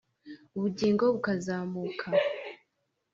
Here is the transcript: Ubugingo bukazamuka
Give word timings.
Ubugingo 0.57 1.03
bukazamuka 1.13 2.05